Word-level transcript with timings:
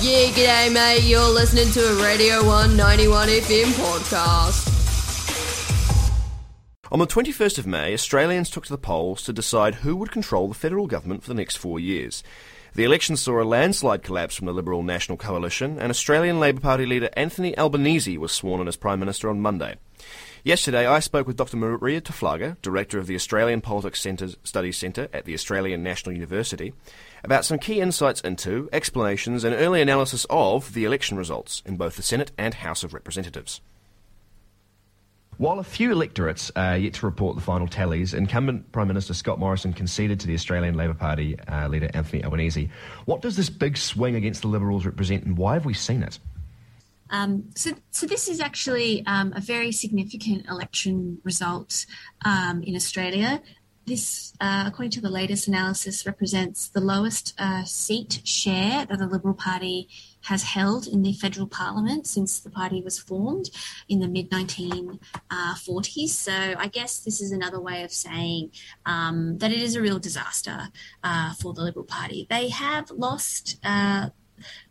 Yeah, 0.00 0.28
g'day, 0.28 0.72
mate. 0.72 1.02
You're 1.02 1.28
listening 1.28 1.72
to 1.72 1.80
a 1.80 2.00
Radio 2.00 2.46
191 2.46 3.28
FM 3.28 3.64
podcast. 3.72 4.74
On 6.92 7.00
the 7.00 7.06
21st 7.06 7.58
of 7.58 7.66
May, 7.66 7.94
Australians 7.94 8.48
took 8.48 8.64
to 8.66 8.72
the 8.72 8.78
polls 8.78 9.24
to 9.24 9.32
decide 9.32 9.76
who 9.76 9.96
would 9.96 10.12
control 10.12 10.46
the 10.46 10.54
federal 10.54 10.86
government 10.86 11.24
for 11.24 11.28
the 11.30 11.34
next 11.34 11.56
four 11.56 11.80
years. 11.80 12.22
The 12.74 12.84
election 12.84 13.16
saw 13.16 13.42
a 13.42 13.44
landslide 13.44 14.04
collapse 14.04 14.36
from 14.36 14.46
the 14.46 14.52
Liberal 14.52 14.84
National 14.84 15.18
Coalition, 15.18 15.80
and 15.80 15.90
Australian 15.90 16.38
Labor 16.38 16.60
Party 16.60 16.86
leader 16.86 17.10
Anthony 17.14 17.58
Albanese 17.58 18.18
was 18.18 18.30
sworn 18.30 18.60
in 18.60 18.68
as 18.68 18.76
Prime 18.76 19.00
Minister 19.00 19.28
on 19.28 19.40
Monday. 19.40 19.78
Yesterday, 20.48 20.86
I 20.86 21.00
spoke 21.00 21.26
with 21.26 21.36
Dr. 21.36 21.58
Marija 21.58 22.00
Taflaga, 22.00 22.56
Director 22.62 22.98
of 22.98 23.06
the 23.06 23.14
Australian 23.14 23.60
Politics 23.60 24.00
Centre 24.00 24.28
Studies 24.44 24.78
Centre 24.78 25.10
at 25.12 25.26
the 25.26 25.34
Australian 25.34 25.82
National 25.82 26.14
University, 26.14 26.72
about 27.22 27.44
some 27.44 27.58
key 27.58 27.82
insights 27.82 28.22
into, 28.22 28.66
explanations, 28.72 29.44
and 29.44 29.54
early 29.54 29.82
analysis 29.82 30.24
of 30.30 30.72
the 30.72 30.86
election 30.86 31.18
results 31.18 31.62
in 31.66 31.76
both 31.76 31.96
the 31.96 32.02
Senate 32.02 32.32
and 32.38 32.54
House 32.54 32.82
of 32.82 32.94
Representatives. 32.94 33.60
While 35.36 35.58
a 35.58 35.64
few 35.64 35.92
electorates 35.92 36.50
are 36.56 36.78
yet 36.78 36.94
to 36.94 37.04
report 37.04 37.36
the 37.36 37.42
final 37.42 37.68
tallies, 37.68 38.14
incumbent 38.14 38.72
Prime 38.72 38.88
Minister 38.88 39.12
Scott 39.12 39.38
Morrison 39.38 39.74
conceded 39.74 40.18
to 40.20 40.26
the 40.26 40.34
Australian 40.34 40.78
Labor 40.78 40.94
Party 40.94 41.38
uh, 41.40 41.68
leader 41.68 41.90
Anthony 41.92 42.24
Albanese. 42.24 42.70
What 43.04 43.20
does 43.20 43.36
this 43.36 43.50
big 43.50 43.76
swing 43.76 44.14
against 44.14 44.40
the 44.40 44.48
Liberals 44.48 44.86
represent, 44.86 45.24
and 45.24 45.36
why 45.36 45.52
have 45.52 45.66
we 45.66 45.74
seen 45.74 46.02
it? 46.02 46.18
Um, 47.10 47.44
so, 47.54 47.72
so 47.90 48.06
this 48.06 48.28
is 48.28 48.40
actually 48.40 49.04
um, 49.06 49.32
a 49.34 49.40
very 49.40 49.72
significant 49.72 50.46
election 50.48 51.18
result 51.24 51.86
um, 52.24 52.62
in 52.62 52.74
Australia. 52.74 53.42
This, 53.88 54.34
uh, 54.38 54.64
according 54.66 54.90
to 54.92 55.00
the 55.00 55.08
latest 55.08 55.48
analysis, 55.48 56.04
represents 56.04 56.68
the 56.68 56.80
lowest 56.80 57.34
uh, 57.38 57.64
seat 57.64 58.20
share 58.22 58.84
that 58.84 58.98
the 58.98 59.06
Liberal 59.06 59.32
Party 59.32 59.88
has 60.24 60.42
held 60.42 60.86
in 60.86 61.00
the 61.00 61.14
federal 61.14 61.46
parliament 61.46 62.06
since 62.06 62.38
the 62.38 62.50
party 62.50 62.82
was 62.82 62.98
formed 62.98 63.48
in 63.88 64.00
the 64.00 64.06
mid 64.08 64.30
1940s. 64.30 66.08
So 66.10 66.32
I 66.58 66.66
guess 66.66 66.98
this 66.98 67.22
is 67.22 67.32
another 67.32 67.60
way 67.60 67.82
of 67.82 67.90
saying 67.90 68.50
um, 68.84 69.38
that 69.38 69.52
it 69.52 69.62
is 69.62 69.74
a 69.74 69.80
real 69.80 69.98
disaster 69.98 70.68
uh, 71.02 71.32
for 71.34 71.54
the 71.54 71.62
Liberal 71.62 71.86
Party. 71.86 72.26
They 72.28 72.50
have 72.50 72.90
lost. 72.90 73.58
Uh, 73.64 74.10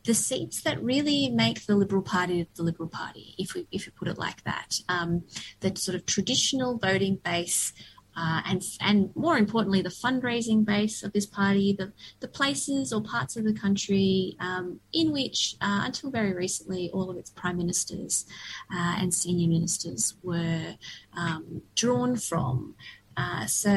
the 0.05 0.13
seats 0.13 0.61
that 0.61 0.81
really 0.83 1.29
make 1.29 1.65
the 1.65 1.75
Liberal 1.75 2.01
Party 2.01 2.47
the 2.55 2.63
Liberal 2.63 2.89
Party, 2.89 3.35
if 3.37 3.53
we 3.53 3.67
if 3.71 3.85
we 3.85 3.91
put 3.91 4.07
it 4.07 4.17
like 4.17 4.43
that, 4.43 4.79
um, 4.89 5.23
the 5.61 5.75
sort 5.75 5.95
of 5.95 6.05
traditional 6.05 6.77
voting 6.77 7.19
base 7.23 7.73
uh, 8.17 8.41
and 8.45 8.63
and 8.81 9.15
more 9.15 9.37
importantly, 9.37 9.83
the 9.83 9.89
fundraising 9.89 10.65
base 10.65 11.03
of 11.03 11.13
this 11.13 11.27
party, 11.27 11.75
the 11.77 11.93
the 12.19 12.27
places 12.27 12.91
or 12.91 13.01
parts 13.01 13.37
of 13.37 13.43
the 13.43 13.53
country 13.53 14.35
um, 14.39 14.79
in 14.91 15.11
which, 15.11 15.55
uh, 15.61 15.81
until 15.85 16.09
very 16.09 16.33
recently, 16.33 16.89
all 16.91 17.11
of 17.11 17.17
its 17.17 17.29
prime 17.29 17.57
ministers 17.57 18.25
uh, 18.73 18.95
and 18.97 19.13
senior 19.13 19.47
ministers 19.47 20.15
were 20.23 20.75
um, 21.15 21.61
drawn 21.75 22.15
from. 22.15 22.73
Uh, 23.15 23.45
so, 23.45 23.71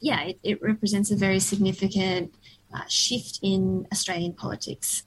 yeah, 0.00 0.22
it, 0.22 0.38
it, 0.42 0.62
represents 0.62 1.10
a 1.10 1.16
very 1.16 1.40
significant 1.40 2.34
uh, 2.74 2.86
shift 2.88 3.40
in 3.42 3.86
Australian 3.92 4.32
politics. 4.32 5.04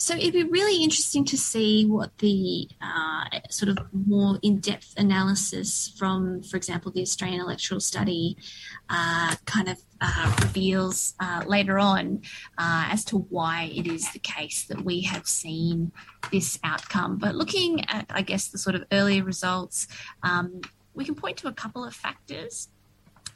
So 0.00 0.14
it'd 0.14 0.32
be 0.32 0.44
really 0.44 0.84
interesting 0.84 1.24
to 1.24 1.36
see 1.36 1.84
what 1.84 2.16
the 2.18 2.68
uh, 2.80 3.24
sort 3.50 3.68
of 3.68 3.78
more 3.92 4.38
in-depth 4.42 4.94
analysis 4.96 5.92
from, 5.98 6.40
for 6.44 6.56
example, 6.56 6.92
the 6.92 7.02
Australian 7.02 7.40
Electoral 7.40 7.80
Study 7.80 8.36
uh, 8.88 9.34
kind 9.44 9.68
of 9.68 9.82
uh, 10.00 10.36
reveals 10.40 11.14
uh, 11.18 11.42
later 11.48 11.80
on 11.80 12.22
uh, 12.58 12.86
as 12.92 13.04
to 13.06 13.18
why 13.18 13.72
it 13.74 13.88
is 13.88 14.12
the 14.12 14.20
case 14.20 14.62
that 14.66 14.84
we 14.84 15.00
have 15.00 15.26
seen 15.26 15.90
this 16.30 16.60
outcome. 16.62 17.16
But 17.18 17.34
looking 17.34 17.84
at, 17.88 18.06
I 18.08 18.22
guess, 18.22 18.46
the 18.46 18.58
sort 18.58 18.76
of 18.76 18.84
earlier 18.92 19.24
results, 19.24 19.88
um, 20.22 20.60
we 20.94 21.04
can 21.04 21.16
point 21.16 21.38
to 21.38 21.48
a 21.48 21.52
couple 21.52 21.84
of 21.84 21.92
factors. 21.92 22.68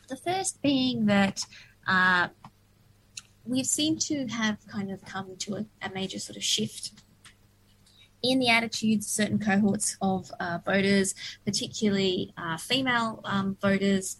The 0.08 0.16
first 0.16 0.62
being 0.62 1.06
that 1.06 1.44
uh, 3.46 3.50
we 3.50 3.64
seem 3.64 3.98
to 3.98 4.26
have 4.26 4.58
kind 4.66 4.90
of 4.90 5.04
come 5.04 5.36
to 5.38 5.54
a, 5.56 5.66
a 5.82 5.90
major 5.90 6.18
sort 6.18 6.36
of 6.36 6.44
shift 6.44 6.92
in 8.22 8.38
the 8.38 8.48
attitudes 8.48 9.06
of 9.06 9.10
certain 9.10 9.38
cohorts 9.38 9.96
of 10.00 10.30
uh, 10.38 10.58
voters, 10.64 11.14
particularly 11.44 12.32
uh, 12.36 12.56
female 12.56 13.20
um, 13.24 13.56
voters, 13.60 14.18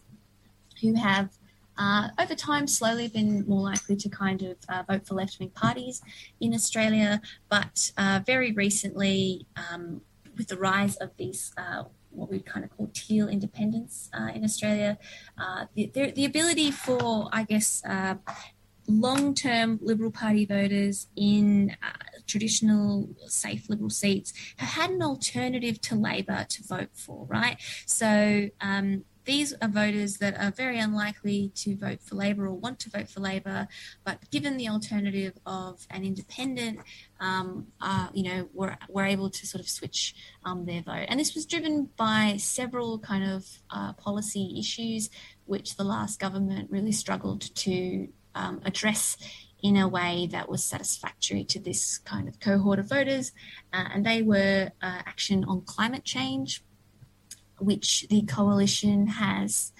who 0.80 0.94
have 0.94 1.30
uh, 1.78 2.08
over 2.18 2.34
time 2.34 2.66
slowly 2.66 3.08
been 3.08 3.46
more 3.48 3.62
likely 3.62 3.96
to 3.96 4.08
kind 4.08 4.42
of 4.42 4.56
uh, 4.68 4.82
vote 4.88 5.06
for 5.06 5.14
left 5.14 5.38
wing 5.38 5.50
parties 5.50 6.02
in 6.40 6.52
Australia, 6.52 7.20
but 7.48 7.92
uh, 7.96 8.20
very 8.26 8.52
recently, 8.52 9.46
um, 9.56 10.02
with 10.36 10.48
the 10.48 10.56
rise 10.56 10.96
of 10.96 11.16
these 11.16 11.52
uh, 11.56 11.84
what 12.10 12.30
we 12.30 12.40
kind 12.40 12.64
of 12.64 12.76
call 12.76 12.90
teal 12.92 13.28
independents 13.28 14.10
uh, 14.12 14.28
in 14.34 14.44
Australia. 14.44 14.98
Uh, 15.38 15.64
the, 15.74 16.12
the, 16.14 16.24
ability 16.24 16.70
for, 16.70 17.28
I 17.32 17.44
guess, 17.44 17.82
uh, 17.86 18.16
long 18.86 19.34
term 19.34 19.78
Liberal 19.82 20.10
Party 20.10 20.44
voters 20.44 21.08
in 21.16 21.76
uh, 21.82 22.20
traditional 22.26 23.08
safe 23.26 23.68
Liberal 23.68 23.90
seats 23.90 24.32
have 24.56 24.68
had 24.68 24.90
an 24.90 25.02
alternative 25.02 25.80
to 25.82 25.94
Labor 25.94 26.46
to 26.48 26.62
vote 26.64 26.90
for, 26.94 27.26
right? 27.26 27.56
So, 27.86 28.48
um, 28.60 29.04
these 29.24 29.54
are 29.62 29.68
voters 29.68 30.18
that 30.18 30.38
are 30.38 30.50
very 30.50 30.78
unlikely 30.78 31.52
to 31.54 31.76
vote 31.76 32.00
for 32.02 32.16
Labor 32.16 32.46
or 32.46 32.54
want 32.54 32.80
to 32.80 32.90
vote 32.90 33.08
for 33.08 33.20
Labor, 33.20 33.68
but 34.04 34.18
given 34.30 34.56
the 34.56 34.68
alternative 34.68 35.34
of 35.46 35.86
an 35.90 36.04
independent, 36.04 36.80
um, 37.20 37.68
uh, 37.80 38.08
you 38.12 38.24
know, 38.24 38.48
were, 38.52 38.76
were 38.88 39.04
able 39.04 39.30
to 39.30 39.46
sort 39.46 39.60
of 39.60 39.68
switch 39.68 40.14
um, 40.44 40.66
their 40.66 40.82
vote. 40.82 41.06
And 41.08 41.20
this 41.20 41.34
was 41.34 41.46
driven 41.46 41.90
by 41.96 42.36
several 42.38 42.98
kind 42.98 43.24
of 43.24 43.46
uh, 43.70 43.92
policy 43.92 44.56
issues 44.58 45.08
which 45.44 45.76
the 45.76 45.84
last 45.84 46.18
government 46.18 46.70
really 46.70 46.92
struggled 46.92 47.54
to 47.54 48.08
um, 48.34 48.60
address 48.64 49.16
in 49.62 49.76
a 49.76 49.86
way 49.86 50.28
that 50.32 50.48
was 50.48 50.64
satisfactory 50.64 51.44
to 51.44 51.60
this 51.60 51.98
kind 51.98 52.28
of 52.28 52.40
cohort 52.40 52.78
of 52.78 52.88
voters. 52.88 53.32
Uh, 53.72 53.84
and 53.94 54.04
they 54.04 54.20
were 54.20 54.70
uh, 54.82 55.02
action 55.06 55.44
on 55.44 55.60
climate 55.62 56.04
change, 56.04 56.64
which 57.58 58.06
the 58.10 58.22
coalition 58.22 59.06
has 59.06 59.72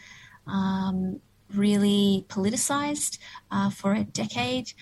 um, 0.46 1.20
really 1.54 2.24
politicized 2.28 3.18
uh, 3.50 3.70
for 3.70 3.94
a 3.94 4.04
decade 4.04 4.72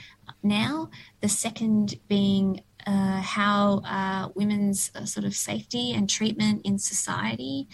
now. 0.43 0.91
The 1.21 1.29
second 1.29 1.99
being 2.09 2.63
uh, 2.87 3.21
how 3.21 3.83
uh, 3.85 4.29
women's 4.35 4.91
uh, 4.95 5.05
sort 5.05 5.27
of 5.27 5.35
safety 5.35 5.93
and 5.93 6.09
treatment 6.09 6.63
in 6.65 6.79
society 6.79 7.69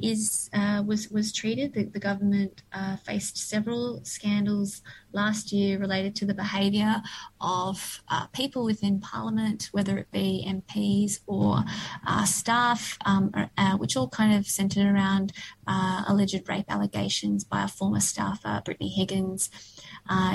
is 0.00 0.48
uh, 0.52 0.82
was 0.86 1.10
was 1.10 1.32
treated. 1.32 1.74
The, 1.74 1.84
the 1.84 1.98
government 1.98 2.62
uh, 2.72 2.96
faced 2.96 3.36
several 3.36 4.00
scandals 4.04 4.82
last 5.12 5.52
year 5.52 5.78
related 5.78 6.14
to 6.16 6.26
the 6.26 6.34
behaviour 6.34 7.02
of 7.40 8.02
uh, 8.08 8.26
people 8.28 8.64
within 8.64 9.00
Parliament, 9.00 9.68
whether 9.72 9.98
it 9.98 10.10
be 10.10 10.46
MPs 10.46 11.20
or 11.26 11.64
uh, 12.06 12.24
staff, 12.24 12.98
um, 13.06 13.32
uh, 13.56 13.76
which 13.76 13.96
all 13.96 14.08
kind 14.08 14.34
of 14.36 14.46
centred 14.46 14.86
around 14.86 15.32
uh, 15.66 16.04
alleged 16.06 16.48
rape 16.48 16.66
allegations 16.68 17.44
by 17.44 17.64
a 17.64 17.68
former 17.68 18.00
staffer, 18.00 18.62
Brittany 18.64 18.90
Higgins. 18.90 19.50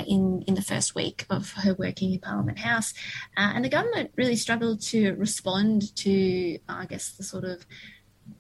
in 0.08 0.44
in 0.48 0.56
the 0.56 0.62
first 0.62 0.96
week 0.96 1.26
of 1.30 1.52
her 1.54 1.74
working 1.74 2.14
in 2.14 2.20
Parliament 2.20 2.60
House, 2.60 2.94
and 3.38 3.64
the 3.64 3.70
government 3.70 4.12
really 4.16 4.36
struggled 4.36 4.82
to 4.82 5.14
respond 5.14 5.96
to, 5.96 6.58
I 6.68 6.86
guess, 6.86 7.12
the 7.12 7.24
sort 7.24 7.44
of 7.46 7.66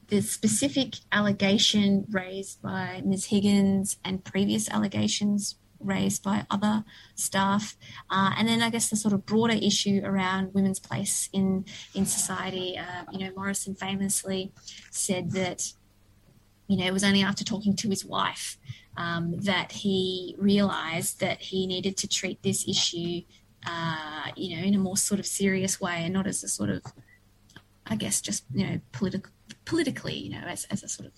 the 0.07 0.21
specific 0.21 0.95
allegation 1.11 2.05
raised 2.09 2.61
by 2.61 3.01
Ms. 3.05 3.25
Higgins 3.25 3.97
and 4.03 4.23
previous 4.23 4.69
allegations 4.69 5.55
raised 5.79 6.23
by 6.23 6.45
other 6.49 6.83
staff, 7.15 7.75
uh, 8.09 8.31
and 8.37 8.47
then 8.47 8.61
I 8.61 8.69
guess 8.69 8.89
the 8.89 8.95
sort 8.95 9.13
of 9.13 9.25
broader 9.25 9.53
issue 9.53 10.01
around 10.03 10.53
women's 10.53 10.79
place 10.79 11.29
in 11.33 11.65
in 11.93 12.05
society. 12.05 12.77
Uh, 12.77 13.03
you 13.11 13.19
know, 13.19 13.31
Morrison 13.35 13.75
famously 13.75 14.53
said 14.91 15.31
that 15.31 15.73
you 16.67 16.77
know 16.77 16.85
it 16.85 16.93
was 16.93 17.03
only 17.03 17.23
after 17.23 17.43
talking 17.43 17.75
to 17.77 17.89
his 17.89 18.05
wife 18.05 18.57
um, 18.97 19.37
that 19.39 19.71
he 19.71 20.35
realised 20.37 21.19
that 21.19 21.41
he 21.41 21.67
needed 21.67 21.97
to 21.97 22.07
treat 22.07 22.41
this 22.43 22.67
issue, 22.67 23.21
uh, 23.65 24.27
you 24.35 24.55
know, 24.55 24.63
in 24.63 24.75
a 24.75 24.77
more 24.77 24.97
sort 24.97 25.19
of 25.19 25.25
serious 25.25 25.81
way 25.81 26.03
and 26.03 26.13
not 26.13 26.27
as 26.27 26.43
a 26.43 26.47
sort 26.47 26.69
of, 26.69 26.83
I 27.87 27.95
guess, 27.95 28.21
just 28.21 28.43
you 28.53 28.67
know, 28.67 28.81
political 28.91 29.31
politically, 29.65 30.15
you 30.15 30.31
know, 30.31 30.45
as, 30.47 30.65
as 30.65 30.83
a 30.83 30.89
sort 30.89 31.07
of 31.07 31.13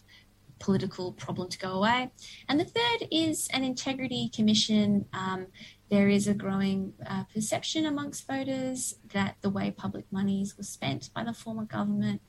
political 0.60 1.12
problem 1.14 1.50
to 1.50 1.58
go 1.58 1.74
away. 1.74 2.10
And 2.48 2.60
the 2.60 2.66
third 2.66 3.08
is 3.12 3.48
an 3.52 3.64
integrity 3.64 4.30
commission. 4.34 5.06
Um, 5.14 5.48
there 5.90 6.10
is 6.10 6.28
a 6.28 6.34
growing 6.34 6.94
uh, 7.06 7.24
perception 7.34 7.86
amongst 7.86 8.28
voters 8.28 8.96
that 9.14 9.36
the 9.42 9.50
way 9.50 9.72
public 9.72 10.06
monies 10.12 10.58
were 10.58 10.64
spent 10.64 11.10
by 11.14 11.24
the 11.24 11.34
former 11.34 11.66
government 11.66 12.22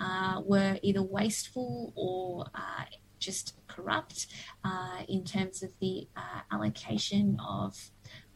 uh, 0.00 0.40
were 0.44 0.78
either 0.82 1.02
wasteful 1.02 1.92
or 1.94 2.46
uh, 2.54 2.84
just 3.18 3.54
corrupt 3.68 4.26
uh, 4.64 5.02
in 5.08 5.24
terms 5.24 5.62
of 5.62 5.70
the 5.80 6.06
uh, 6.16 6.40
allocation 6.52 7.38
of 7.46 7.90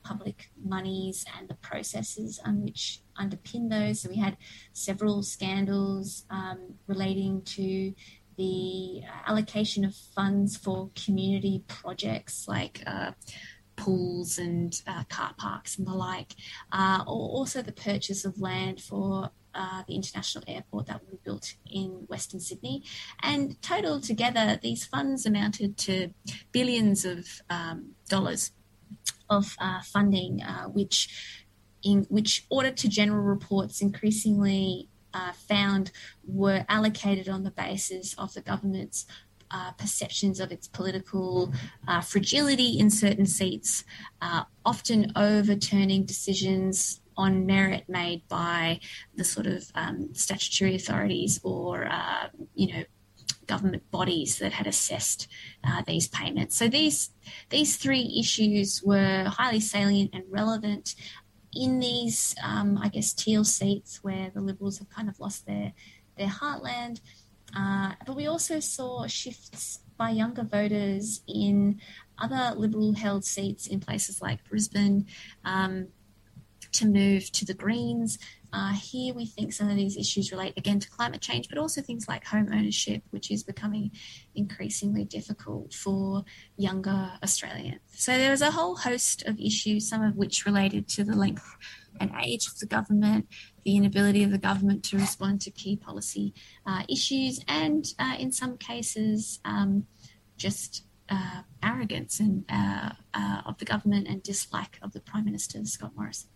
public 0.09 0.51
monies 0.75 1.25
and 1.37 1.49
the 1.49 1.55
processes 1.69 2.41
on 2.45 2.63
which 2.63 3.01
underpin 3.23 3.69
those. 3.69 4.01
So 4.01 4.09
we 4.09 4.17
had 4.17 4.37
several 4.73 5.23
scandals 5.23 6.25
um, 6.31 6.59
relating 6.87 7.43
to 7.57 7.95
the 8.37 9.03
allocation 9.27 9.85
of 9.85 9.95
funds 10.17 10.57
for 10.57 10.91
community 11.05 11.65
projects 11.67 12.47
like 12.47 12.83
uh, 12.87 13.11
pools 13.77 14.39
and 14.39 14.81
uh, 14.87 15.05
car 15.09 15.33
parks 15.37 15.77
and 15.79 15.87
the 15.87 15.93
like, 15.93 16.35
uh, 16.73 17.01
or 17.07 17.29
also 17.39 17.63
the 17.63 17.73
purchase 17.73 18.25
of 18.25 18.41
land 18.41 18.81
for 18.81 19.31
uh, 19.55 19.83
the 19.89 19.95
international 19.97 20.45
airport 20.47 20.87
that 20.87 21.01
be 21.11 21.19
built 21.25 21.55
in 21.71 21.89
Western 22.07 22.41
Sydney. 22.41 22.85
And 23.23 23.61
total 23.61 24.01
together, 24.01 24.59
these 24.63 24.85
funds 24.85 25.27
amounted 25.27 25.77
to 25.79 26.11
billions 26.53 27.05
of 27.05 27.27
um, 27.51 27.95
dollars 28.09 28.53
of 29.31 29.57
uh, 29.59 29.81
funding, 29.83 30.43
uh, 30.43 30.65
which 30.65 31.09
in 31.83 32.07
which 32.09 32.45
Auditor-General 32.51 33.23
reports 33.23 33.81
increasingly 33.81 34.89
uh, 35.15 35.33
found 35.33 35.91
were 36.27 36.65
allocated 36.69 37.29
on 37.29 37.45
the 37.45 37.51
basis 37.51 38.15
of 38.19 38.35
the 38.35 38.41
government's 38.41 39.07
uh, 39.51 39.73
perceptions 39.73 40.41
of 40.41 40.53
its 40.53 40.69
political 40.69 41.53
uh, 41.87 42.01
fragility 42.01 42.79
in 42.79 42.91
certain 42.91 43.27
seats, 43.27 43.85
uh, 44.21 44.43
often 44.65 45.11
overturning 45.17 46.05
decisions 46.05 47.01
on 47.17 47.47
merit 47.47 47.85
made 47.89 48.23
by 48.29 48.79
the 49.17 49.25
sort 49.25 49.47
of 49.47 49.65
um, 49.75 50.11
statutory 50.13 50.75
authorities 50.75 51.41
or, 51.43 51.89
uh, 51.91 52.29
you 52.55 52.73
know, 52.73 52.85
government 53.49 53.91
bodies 53.91 54.39
that 54.39 54.53
had 54.53 54.67
assessed 54.69 55.27
uh, 55.65 55.83
these 55.87 56.07
payments. 56.07 56.55
So 56.55 56.69
these 56.69 57.11
these 57.51 57.77
three 57.77 58.17
issues 58.21 58.83
were 58.85 59.25
highly 59.25 59.61
salient 59.61 60.11
and 60.15 60.25
relevant 60.31 60.95
in 61.53 61.81
these, 61.81 62.37
um, 62.45 62.79
I 62.81 62.89
guess, 62.89 63.13
teal 63.13 63.45
seats 63.45 64.05
where 64.05 64.31
the 64.33 64.41
Liberals 64.41 64.79
have 64.79 64.91
kind 64.91 65.09
of 65.09 65.19
lost 65.19 65.47
their 65.47 65.73
their 66.17 66.29
heartland. 66.29 67.01
Uh, 67.57 67.93
but 68.07 68.15
we 68.15 68.27
also 68.27 68.61
saw 68.61 69.07
shifts 69.07 69.81
by 69.97 70.11
younger 70.11 70.45
voters 70.45 71.23
in 71.27 71.81
other 72.19 72.55
Liberal 72.57 72.93
held 72.95 73.25
seats 73.25 73.67
in 73.67 73.81
places 73.81 74.21
like 74.21 74.49
Brisbane 74.49 75.07
um, 75.45 75.89
to 76.73 76.87
move 76.87 77.31
to 77.33 77.45
the 77.45 77.55
Greens. 77.55 78.19
Uh, 78.53 78.73
here 78.73 79.15
we 79.15 79.27
think 79.27 79.53
some 79.53 79.69
of 79.69 79.77
these 79.77 79.97
issues 79.97 80.33
relate 80.33 80.55
again 80.57 80.81
to 80.81 80.91
climate 80.91 81.21
change, 81.21 81.49
but 81.49 81.59
also 81.59 81.83
things 81.83 82.09
like 82.09 82.25
home 82.25 82.49
ownership, 82.53 83.03
which 83.11 83.31
is 83.31 83.43
becoming 83.43 83.91
increasingly 84.35 85.05
difficult 85.05 85.73
for 85.75 86.25
younger 86.57 87.13
Australians. 87.23 87.81
So 87.93 88.17
there 88.17 88.31
was 88.31 88.43
a 88.43 88.51
whole 88.51 88.77
host 88.77 89.23
of 89.27 89.39
issues, 89.39 89.89
some 89.89 90.03
of 90.03 90.17
which 90.17 90.47
related 90.47 90.89
to 90.89 91.05
the 91.05 91.15
length 91.15 91.45
and 92.01 92.11
age 92.23 92.47
of 92.47 92.59
the 92.59 92.67
government, 92.67 93.27
the 93.65 93.77
inability 93.77 94.23
of 94.23 94.31
the 94.31 94.39
government 94.39 94.85
to 94.85 94.97
respond 94.97 95.41
to 95.43 95.51
key 95.51 95.77
policy 95.77 96.33
uh, 96.67 96.83
issues, 96.89 97.41
and 97.49 97.93
uh, 97.99 98.17
in 98.19 98.33
some 98.33 98.57
cases, 98.57 99.41
um, 99.45 99.87
just 100.37 100.85
uh, 101.11 101.43
arrogance 101.63 102.21
and 102.21 102.45
uh, 102.49 102.91
uh, 103.15 103.43
of 103.47 103.59
the 103.59 103.65
government 103.65 104.07
and 104.07 104.23
dislike 104.23 104.79
of 104.83 104.93
the 104.93 105.01
Prime 105.01 105.25
Minister 105.25 105.63
Scott 105.65 105.93
Morrison. 105.97 106.31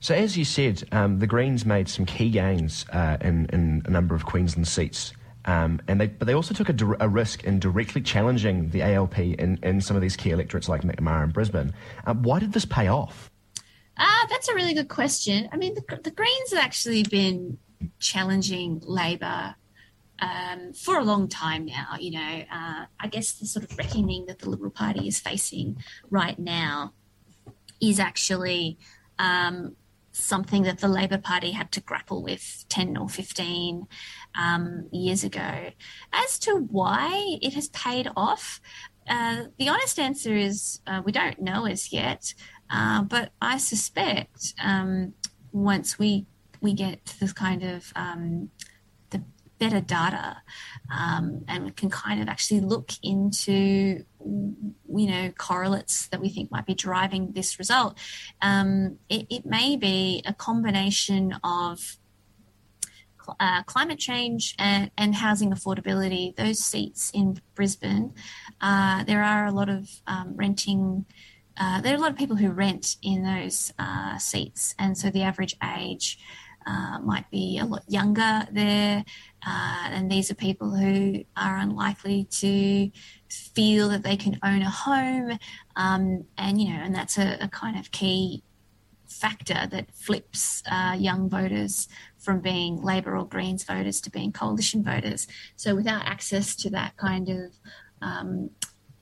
So, 0.00 0.14
as 0.14 0.36
you 0.36 0.44
said, 0.44 0.84
um, 0.92 1.18
the 1.18 1.26
Greens 1.26 1.64
made 1.64 1.88
some 1.88 2.04
key 2.04 2.30
gains 2.30 2.84
uh, 2.92 3.16
in, 3.20 3.46
in, 3.46 3.82
a 3.86 3.90
number 3.90 4.14
of 4.14 4.26
Queensland 4.26 4.68
seats. 4.68 5.12
Um, 5.46 5.80
and 5.88 6.00
they, 6.00 6.08
but 6.08 6.26
they 6.26 6.34
also 6.34 6.54
took 6.54 6.68
a, 6.68 6.96
a, 7.00 7.08
risk 7.08 7.44
in 7.44 7.60
directly 7.60 8.02
challenging 8.02 8.70
the 8.70 8.82
ALP 8.82 9.18
in, 9.18 9.58
in 9.62 9.80
some 9.80 9.96
of 9.96 10.02
these 10.02 10.16
key 10.16 10.30
electorates 10.30 10.68
like 10.68 10.82
Macnamara 10.82 11.24
and 11.24 11.32
Brisbane. 11.32 11.72
Uh, 12.04 12.14
why 12.14 12.40
did 12.40 12.52
this 12.52 12.64
pay 12.64 12.88
off? 12.88 13.30
Uh, 13.96 14.26
that's 14.28 14.48
a 14.48 14.54
really 14.54 14.74
good 14.74 14.88
question. 14.88 15.48
I 15.52 15.56
mean, 15.56 15.74
the, 15.74 16.00
the 16.02 16.10
Greens 16.10 16.52
have 16.52 16.62
actually 16.62 17.04
been 17.04 17.58
challenging 18.00 18.82
Labor 18.84 19.54
um, 20.18 20.72
for 20.72 20.98
a 20.98 21.04
long 21.04 21.28
time 21.28 21.64
now. 21.66 21.94
You 21.98 22.12
know, 22.12 22.44
uh, 22.52 22.86
I 22.98 23.06
guess 23.08 23.32
the 23.34 23.46
sort 23.46 23.70
of 23.70 23.78
reckoning 23.78 24.26
that 24.26 24.40
the 24.40 24.50
Liberal 24.50 24.70
Party 24.70 25.08
is 25.08 25.20
facing 25.20 25.76
right 26.10 26.38
now 26.38 26.92
is 27.80 28.00
actually 28.00 28.78
um, 29.18 29.76
something 30.16 30.62
that 30.62 30.78
the 30.78 30.88
Labor 30.88 31.18
Party 31.18 31.52
had 31.52 31.70
to 31.72 31.80
grapple 31.80 32.22
with 32.22 32.64
10 32.68 32.96
or 32.96 33.08
15 33.08 33.86
um, 34.38 34.88
years 34.92 35.24
ago. 35.24 35.70
As 36.12 36.38
to 36.40 36.56
why 36.56 37.38
it 37.42 37.54
has 37.54 37.68
paid 37.68 38.08
off, 38.16 38.60
uh, 39.08 39.44
the 39.58 39.68
honest 39.68 39.98
answer 39.98 40.34
is 40.34 40.80
uh, 40.86 41.02
we 41.04 41.12
don't 41.12 41.40
know 41.40 41.66
as 41.66 41.92
yet, 41.92 42.34
uh, 42.70 43.02
but 43.02 43.32
I 43.40 43.58
suspect 43.58 44.54
um, 44.62 45.14
once 45.52 45.98
we 45.98 46.26
we 46.62 46.72
get 46.72 47.14
this 47.20 47.32
kind 47.32 47.62
of 47.62 47.92
um, 47.94 48.50
better 49.58 49.80
data 49.80 50.36
um, 50.90 51.44
and 51.48 51.74
can 51.76 51.90
kind 51.90 52.20
of 52.20 52.28
actually 52.28 52.60
look 52.60 52.92
into 53.02 54.04
you 54.22 55.06
know 55.06 55.30
correlates 55.38 56.08
that 56.08 56.20
we 56.20 56.28
think 56.28 56.50
might 56.50 56.66
be 56.66 56.74
driving 56.74 57.32
this 57.32 57.58
result. 57.58 57.98
Um, 58.42 58.98
it, 59.08 59.26
it, 59.30 59.46
may 59.46 59.76
be 59.76 60.22
a 60.26 60.32
combination 60.32 61.34
of 61.44 61.98
uh, 63.40 63.62
climate 63.64 63.98
change 63.98 64.54
and, 64.58 64.90
and, 64.96 65.14
housing 65.14 65.50
affordability. 65.50 66.34
Those 66.36 66.60
seats 66.60 67.10
in 67.12 67.40
brisbane 67.54 68.12
uh, 68.60 69.04
there 69.04 69.22
are 69.22 69.46
a 69.46 69.52
lot 69.52 69.68
of 69.68 69.88
um, 70.06 70.34
renting 70.36 71.06
uh, 71.58 71.80
there 71.80 71.94
are 71.94 71.96
a 71.96 72.00
lot 72.00 72.10
of 72.10 72.18
people 72.18 72.36
who 72.36 72.50
rent 72.50 72.96
in 73.02 73.22
those 73.24 73.72
uh, 73.78 74.18
seats. 74.18 74.74
And 74.78 74.96
so 74.96 75.10
the 75.10 75.22
average 75.22 75.56
age 75.78 76.18
uh, 76.66 76.98
might 77.00 77.30
be 77.30 77.58
a 77.58 77.64
lot 77.64 77.84
younger 77.88 78.46
there. 78.50 79.04
Uh, 79.46 79.88
and 79.90 80.10
these 80.10 80.30
are 80.30 80.34
people 80.34 80.74
who 80.74 81.24
are 81.36 81.58
unlikely 81.58 82.24
to 82.24 82.90
feel 83.30 83.88
that 83.88 84.02
they 84.02 84.16
can 84.16 84.38
own 84.44 84.62
a 84.62 84.70
home. 84.70 85.38
Um, 85.76 86.24
and, 86.36 86.60
you 86.60 86.68
know, 86.68 86.80
and 86.80 86.94
that's 86.94 87.18
a, 87.18 87.38
a, 87.40 87.48
kind 87.48 87.78
of 87.78 87.90
key 87.92 88.42
factor 89.08 89.66
that 89.70 89.94
flips 89.94 90.62
uh, 90.70 90.96
young 90.98 91.28
voters 91.28 91.88
from 92.18 92.40
being 92.40 92.82
Labor 92.82 93.16
or 93.16 93.26
Greens 93.26 93.62
voters 93.62 94.00
to 94.00 94.10
being 94.10 94.32
coalition 94.32 94.82
voters. 94.82 95.28
So 95.54 95.76
without 95.76 96.04
access 96.04 96.56
to 96.56 96.70
that 96.70 96.96
kind 96.96 97.28
of 97.28 97.52
um, 98.02 98.50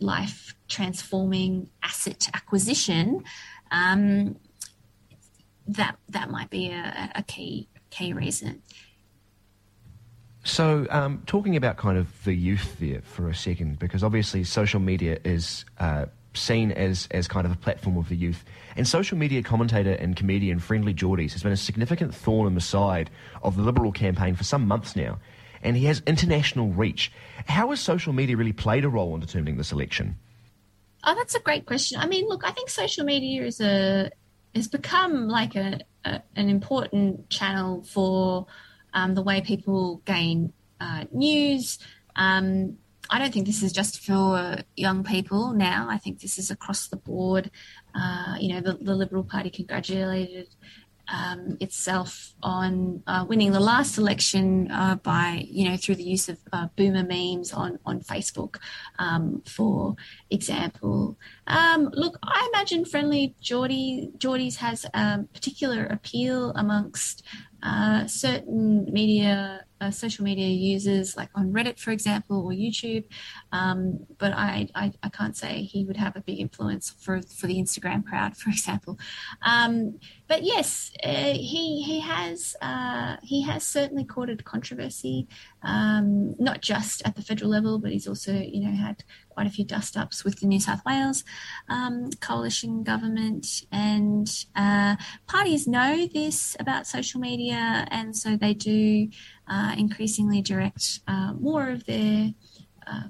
life 0.00 0.54
transforming 0.68 1.70
asset 1.82 2.28
acquisition, 2.34 3.24
um, 3.70 4.36
that 5.68 5.96
that 6.10 6.30
might 6.30 6.50
be 6.50 6.70
a, 6.70 7.12
a 7.14 7.22
key 7.22 7.68
key 7.90 8.12
reason. 8.12 8.62
So, 10.46 10.86
um, 10.90 11.22
talking 11.26 11.56
about 11.56 11.78
kind 11.78 11.96
of 11.96 12.24
the 12.24 12.34
youth 12.34 12.76
there 12.78 13.00
for 13.00 13.30
a 13.30 13.34
second, 13.34 13.78
because 13.78 14.04
obviously 14.04 14.44
social 14.44 14.78
media 14.78 15.18
is 15.24 15.64
uh, 15.78 16.04
seen 16.34 16.70
as, 16.72 17.08
as 17.12 17.26
kind 17.28 17.46
of 17.46 17.52
a 17.52 17.56
platform 17.56 17.96
of 17.96 18.08
the 18.08 18.16
youth. 18.16 18.44
And 18.76 18.86
social 18.86 19.16
media 19.16 19.42
commentator 19.42 19.92
and 19.92 20.14
comedian 20.14 20.58
Friendly 20.58 20.92
Jordies 20.92 21.32
has 21.32 21.42
been 21.42 21.52
a 21.52 21.56
significant 21.56 22.14
thorn 22.14 22.46
in 22.46 22.54
the 22.54 22.60
side 22.60 23.10
of 23.42 23.56
the 23.56 23.62
Liberal 23.62 23.92
campaign 23.92 24.34
for 24.34 24.44
some 24.44 24.66
months 24.68 24.94
now. 24.94 25.18
And 25.62 25.76
he 25.78 25.86
has 25.86 26.02
international 26.06 26.68
reach. 26.68 27.10
How 27.46 27.70
has 27.70 27.80
social 27.80 28.12
media 28.12 28.36
really 28.36 28.52
played 28.52 28.84
a 28.84 28.88
role 28.90 29.14
in 29.14 29.20
determining 29.20 29.56
this 29.56 29.72
election? 29.72 30.16
Oh, 31.04 31.14
that's 31.14 31.34
a 31.34 31.40
great 31.40 31.64
question. 31.64 31.98
I 31.98 32.06
mean, 32.06 32.28
look, 32.28 32.44
I 32.44 32.50
think 32.50 32.68
social 32.68 33.04
media 33.04 33.44
is 33.46 33.60
a 33.60 34.10
has 34.54 34.68
become 34.68 35.28
like 35.28 35.54
a, 35.56 35.80
a 36.04 36.22
an 36.36 36.48
important 36.48 37.28
channel 37.30 37.82
for 37.82 38.46
um, 38.92 39.14
the 39.14 39.22
way 39.22 39.40
people 39.40 40.02
gain 40.04 40.52
uh, 40.80 41.04
news. 41.12 41.78
Um, 42.16 42.78
I 43.10 43.18
don't 43.18 43.32
think 43.32 43.46
this 43.46 43.62
is 43.62 43.72
just 43.72 44.00
for 44.00 44.58
young 44.76 45.04
people 45.04 45.52
now. 45.52 45.88
I 45.90 45.98
think 45.98 46.20
this 46.20 46.38
is 46.38 46.50
across 46.50 46.88
the 46.88 46.96
board. 46.96 47.50
Uh, 47.94 48.36
you 48.40 48.54
know, 48.54 48.60
the, 48.60 48.78
the, 48.80 48.94
Liberal 48.94 49.24
Party 49.24 49.50
congratulated 49.50 50.48
um, 51.08 51.56
itself 51.60 52.34
on 52.42 53.02
uh, 53.06 53.24
winning 53.28 53.52
the 53.52 53.60
last 53.60 53.98
election 53.98 54.70
uh, 54.70 54.96
by, 54.96 55.46
you 55.48 55.68
know, 55.68 55.76
through 55.76 55.96
the 55.96 56.02
use 56.04 56.28
of 56.28 56.38
uh, 56.52 56.68
boomer 56.76 57.04
memes 57.04 57.52
on, 57.52 57.78
on 57.84 58.00
Facebook, 58.00 58.56
um, 58.98 59.42
for 59.46 59.96
example. 60.30 61.18
Um, 61.46 61.90
look, 61.92 62.18
I 62.22 62.48
imagine 62.54 62.84
Friendly 62.84 63.34
Jordie, 63.40 64.10
Jordies 64.18 64.56
has 64.56 64.86
particular 65.32 65.86
appeal 65.86 66.50
amongst 66.52 67.22
uh, 67.62 68.06
certain 68.06 68.84
media 68.92 69.64
uh, 69.80 69.90
social 69.90 70.24
media 70.24 70.48
users, 70.48 71.16
like 71.16 71.30
on 71.34 71.52
Reddit, 71.52 71.78
for 71.78 71.90
example, 71.90 72.44
or 72.44 72.52
YouTube. 72.52 73.04
Um, 73.52 74.06
but 74.18 74.32
I, 74.32 74.68
I, 74.74 74.92
I, 75.02 75.08
can't 75.08 75.36
say 75.36 75.62
he 75.62 75.84
would 75.84 75.96
have 75.96 76.16
a 76.16 76.20
big 76.20 76.38
influence 76.38 76.90
for, 76.90 77.22
for 77.22 77.46
the 77.46 77.56
Instagram 77.56 78.04
crowd, 78.04 78.36
for 78.42 78.50
example. 78.50 78.98
Um, 79.42 79.98
but 80.26 80.42
yes, 80.42 80.92
uh, 81.04 81.34
he 81.34 81.82
he 81.82 82.00
has 82.00 82.56
uh, 82.62 83.16
he 83.22 83.42
has 83.42 83.62
certainly 83.62 84.04
courted 84.04 84.44
controversy, 84.44 85.28
um, 85.62 86.34
not 86.38 86.62
just 86.62 87.02
at 87.04 87.14
the 87.14 87.22
federal 87.22 87.50
level, 87.50 87.78
but 87.78 87.92
he's 87.92 88.08
also 88.08 88.32
you 88.32 88.60
know 88.60 88.74
had 88.74 89.04
quite 89.28 89.46
a 89.46 89.50
few 89.50 89.64
dust 89.64 89.96
ups 89.96 90.24
with 90.24 90.40
the 90.40 90.46
New 90.46 90.60
South 90.60 90.80
Wales 90.86 91.24
um, 91.68 92.10
coalition 92.20 92.84
government, 92.84 93.64
and 93.70 94.46
uh, 94.56 94.96
parties 95.26 95.66
know 95.66 96.06
this 96.06 96.56
about 96.58 96.86
social 96.86 97.20
media, 97.20 97.86
and 97.90 98.16
so 98.16 98.36
they 98.36 98.54
do 98.54 99.08
uh, 99.48 99.74
increasingly 99.76 100.42
direct 100.42 101.00
uh, 101.06 101.32
more 101.34 101.70
of 101.70 101.84
their 101.86 102.32
uh, 102.86 103.04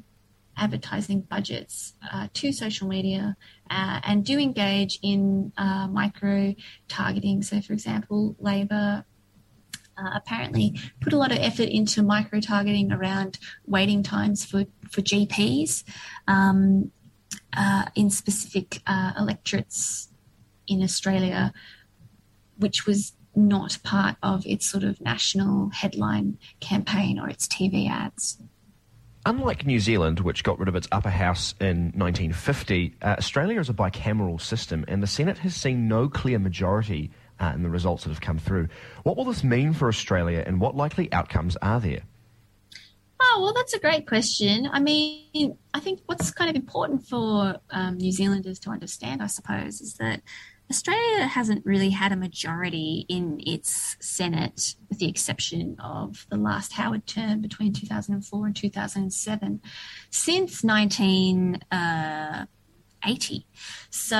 advertising 0.56 1.20
budgets 1.22 1.94
uh, 2.12 2.28
to 2.32 2.52
social 2.52 2.88
media 2.88 3.36
uh, 3.70 4.00
and 4.04 4.24
do 4.24 4.38
engage 4.38 4.98
in 5.02 5.52
micro 5.90 6.54
targeting. 6.88 7.42
So, 7.42 7.60
for 7.60 7.72
example, 7.72 8.36
Labor. 8.38 9.04
Uh, 9.96 10.10
apparently, 10.16 10.74
put 11.00 11.12
a 11.12 11.16
lot 11.16 11.30
of 11.30 11.38
effort 11.38 11.68
into 11.68 12.02
micro 12.02 12.40
targeting 12.40 12.90
around 12.90 13.38
waiting 13.64 14.02
times 14.02 14.44
for, 14.44 14.64
for 14.90 15.02
GPs 15.02 15.84
um, 16.26 16.90
uh, 17.56 17.84
in 17.94 18.10
specific 18.10 18.80
uh, 18.88 19.12
electorates 19.16 20.08
in 20.66 20.82
Australia, 20.82 21.52
which 22.56 22.86
was 22.86 23.12
not 23.36 23.78
part 23.82 24.16
of 24.22 24.46
its 24.46 24.66
sort 24.66 24.84
of 24.84 25.00
national 25.00 25.70
headline 25.70 26.38
campaign 26.60 27.18
or 27.18 27.28
its 27.28 27.46
TV 27.46 27.88
ads. 27.88 28.38
Unlike 29.26 29.64
New 29.64 29.80
Zealand, 29.80 30.20
which 30.20 30.44
got 30.44 30.58
rid 30.58 30.68
of 30.68 30.76
its 30.76 30.86
upper 30.92 31.08
house 31.08 31.54
in 31.58 31.92
1950, 31.94 32.96
uh, 33.00 33.14
Australia 33.18 33.58
is 33.58 33.70
a 33.70 33.74
bicameral 33.74 34.38
system, 34.38 34.84
and 34.86 35.02
the 35.02 35.06
Senate 35.06 35.38
has 35.38 35.56
seen 35.56 35.88
no 35.88 36.08
clear 36.08 36.38
majority 36.38 37.10
uh, 37.40 37.52
in 37.54 37.62
the 37.62 37.70
results 37.70 38.04
that 38.04 38.10
have 38.10 38.20
come 38.20 38.38
through. 38.38 38.68
What 39.02 39.16
will 39.16 39.24
this 39.24 39.42
mean 39.42 39.72
for 39.72 39.88
Australia, 39.88 40.44
and 40.46 40.60
what 40.60 40.76
likely 40.76 41.10
outcomes 41.10 41.56
are 41.62 41.80
there? 41.80 42.02
Oh, 43.18 43.40
well, 43.42 43.54
that's 43.54 43.72
a 43.72 43.78
great 43.78 44.06
question. 44.06 44.68
I 44.70 44.80
mean, 44.80 45.56
I 45.72 45.80
think 45.80 46.00
what's 46.04 46.30
kind 46.30 46.50
of 46.50 46.56
important 46.56 47.06
for 47.06 47.56
um, 47.70 47.96
New 47.96 48.12
Zealanders 48.12 48.58
to 48.60 48.70
understand, 48.70 49.22
I 49.22 49.28
suppose, 49.28 49.80
is 49.80 49.94
that 49.94 50.20
Australia 50.70 51.26
hasn't 51.26 51.64
really 51.66 51.90
had 51.90 52.10
a 52.12 52.16
majority 52.16 53.04
in 53.08 53.40
its 53.46 53.96
Senate, 54.00 54.76
with 54.88 54.98
the 54.98 55.08
exception 55.08 55.76
of 55.78 56.26
the 56.30 56.36
last 56.36 56.72
Howard 56.72 57.06
term 57.06 57.40
between 57.40 57.72
2004 57.72 58.46
and 58.46 58.56
2007, 58.56 59.60
since 60.10 60.64
1980. 60.64 61.60
Uh, 61.70 62.46
so 63.90 64.16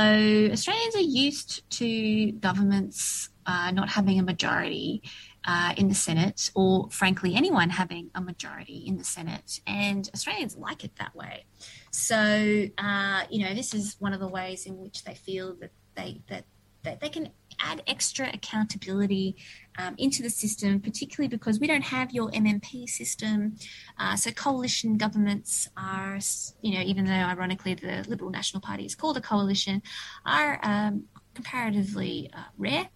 Australians 0.53 0.97
are 0.97 1.01
used 1.01 1.71
to 1.71 2.33
governments 2.33 3.31
uh, 3.47 3.71
not 3.71 3.89
having 3.91 4.19
a 4.19 4.23
majority 4.23 5.03
uh, 5.47 5.75
in 5.77 5.89
the 5.89 5.95
Senate, 5.95 6.51
or 6.55 6.89
frankly, 6.91 7.35
anyone 7.35 7.71
having 7.71 8.11
a 8.15 8.21
majority 8.21 8.85
in 8.87 8.97
the 8.97 9.05
Senate. 9.05 9.61
And 9.67 10.09
Australians 10.15 10.57
like 10.57 10.85
it 10.85 10.97
that 10.97 11.15
way. 11.15 11.45
So, 11.91 12.67
uh, 12.79 13.23
you 13.31 13.45
know, 13.45 13.55
this 13.55 13.75
is 13.75 13.97
one 13.99 14.13
of 14.13 14.21
the 14.21 14.29
ways 14.29 14.67
in 14.67 14.79
which 14.79 15.05
they 15.05 15.15
feel 15.15 15.55
that 15.61 15.71
they 15.97 16.21
that, 16.29 16.45
that 16.83 17.01
they 17.01 17.09
can 17.09 17.31
add 17.61 17.83
extra 17.87 18.29
accountability 18.33 19.37
um, 19.79 19.95
into 19.99 20.23
the 20.23 20.31
system, 20.31 20.81
particularly 20.81 21.29
because 21.29 21.61
we 21.61 21.67
don't 21.67 21.83
have 21.83 22.13
your 22.13 22.31
MMP 22.31 22.89
system. 22.89 23.57
Uh, 23.99 24.17
so 24.17 24.31
coalition 24.31 24.97
governments 24.97 25.69
are, 25.77 26.19
you 26.63 26.75
know, 26.75 26.85
even 26.85 27.05
though 27.05 27.13
ironically 27.13 27.75
the 27.75 28.05
Liberal 28.09 28.31
National 28.31 28.61
Party 28.61 28.85
is 28.85 28.95
called 28.95 29.17
a 29.17 29.21
coalition, 29.21 29.83
are 30.27 30.61
um, 30.63 31.05
comparatively 31.35 32.31
uh, 32.35 32.45
rare 32.59 32.89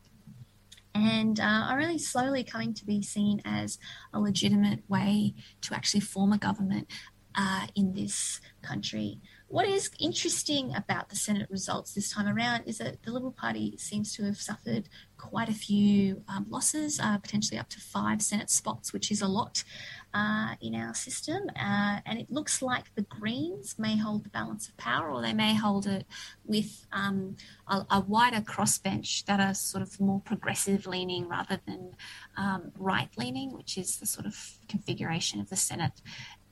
and 0.95 1.39
uh, 1.39 1.67
are 1.69 1.77
really 1.77 1.99
slowly 1.99 2.43
coming 2.43 2.75
to 2.75 2.85
be 2.85 3.03
seen 3.03 3.41
as 3.45 3.79
a 4.13 4.21
legitimate 4.21 4.83
way 4.89 5.35
to 5.61 5.75
actually 5.75 6.01
form 6.01 6.33
a 6.33 6.39
government 6.39 6.89
uh, 7.35 7.67
in 7.75 7.93
this 7.95 8.41
country. 8.63 9.21
What 9.49 9.67
is 9.67 9.91
interesting 9.99 10.75
about 10.75 11.09
the 11.09 11.17
Senate 11.17 11.49
results 11.51 11.95
this 11.95 12.13
time 12.13 12.29
around 12.29 12.65
is 12.67 12.77
that 12.79 13.03
the 13.03 13.11
Liberal 13.11 13.33
Party 13.33 13.79
seems 13.79 14.15
to 14.15 14.25
have 14.25 14.37
suffered 14.37 14.91
quite 15.17 15.49
a 15.49 15.55
few 15.55 16.23
um, 16.29 16.45
losses, 16.51 17.01
uh, 17.01 17.17
potentially 17.17 17.59
up 17.59 17.71
to 17.71 17.81
five 17.81 18.21
Senate 18.21 18.51
spots, 18.51 18.93
which 18.93 19.11
is 19.11 19.23
a 19.23 19.27
lot 19.27 19.65
uh, 20.13 20.55
in 20.61 20.75
our 20.75 20.93
system. 20.93 21.49
Uh, 21.57 22.01
and 22.05 22.19
it 22.19 22.31
looks 22.31 22.61
like 22.61 22.95
the 22.95 23.03
Greens 23.03 23.75
may 23.79 23.97
hold 23.97 24.25
the 24.25 24.29
balance 24.29 24.69
of 24.69 24.77
power, 24.77 25.11
or 25.11 25.23
they 25.23 25.33
may 25.33 25.55
hold 25.55 25.87
it 25.87 26.07
with 26.45 26.87
um, 26.93 27.35
a, 27.67 27.87
a, 27.91 28.01
wider 28.01 28.43
crossbench 28.43 29.25
that 29.25 29.41
are 29.41 29.55
sort 29.55 29.83
of 29.83 29.99
more 29.99 30.21
progressive 30.21 30.87
leaning 30.87 31.27
rather 31.27 31.59
than 31.67 31.93
um, 32.37 32.71
right 32.77 33.09
leaning, 33.17 33.55
which 33.55 33.79
is 33.79 33.97
the 33.97 34.07
sort 34.07 34.27
of 34.27 34.59
configuration 34.69 35.41
of 35.41 35.49
the 35.49 35.57
Senate 35.57 36.03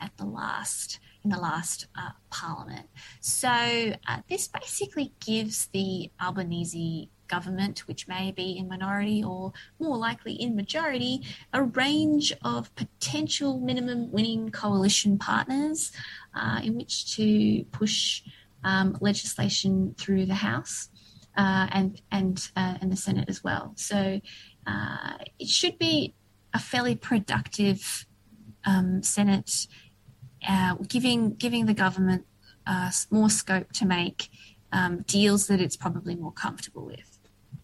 at 0.00 0.16
the 0.16 0.24
last 0.24 0.98
in 1.26 1.30
the 1.30 1.40
last 1.40 1.88
uh, 1.98 2.10
parliament. 2.30 2.86
So 3.20 3.48
uh, 3.48 4.18
this 4.28 4.46
basically 4.46 5.12
gives 5.18 5.66
the 5.72 6.08
Albanese 6.22 7.10
government, 7.26 7.80
which 7.88 8.06
may 8.06 8.30
be 8.30 8.56
in 8.56 8.68
minority 8.68 9.24
or 9.24 9.52
more 9.80 9.96
likely 9.96 10.34
in 10.34 10.54
majority, 10.54 11.22
a 11.52 11.64
range 11.64 12.32
of 12.44 12.72
potential 12.76 13.58
minimum 13.58 14.12
winning 14.12 14.50
coalition 14.50 15.18
partners 15.18 15.90
uh, 16.32 16.60
in 16.62 16.76
which 16.76 17.16
to 17.16 17.64
push 17.72 18.22
um, 18.62 18.96
legislation 19.00 19.96
through 19.98 20.26
the 20.26 20.34
House. 20.34 20.90
Uh, 21.36 21.66
and 21.72 22.00
and 22.10 22.50
uh, 22.56 22.78
and 22.80 22.90
the 22.90 22.96
Senate 22.96 23.28
as 23.28 23.44
well. 23.44 23.74
So 23.76 24.22
uh, 24.66 25.18
it 25.38 25.48
should 25.48 25.78
be 25.78 26.14
a 26.54 26.58
fairly 26.58 26.94
productive 26.94 28.06
um, 28.64 29.02
Senate 29.02 29.66
uh, 30.48 30.74
giving 30.88 31.34
giving 31.34 31.66
the 31.66 31.74
government 31.74 32.26
uh, 32.66 32.90
more 33.10 33.30
scope 33.30 33.72
to 33.72 33.86
make 33.86 34.28
um, 34.72 35.02
deals 35.02 35.46
that 35.46 35.60
it's 35.60 35.76
probably 35.76 36.14
more 36.14 36.32
comfortable 36.32 36.84
with. 36.84 37.18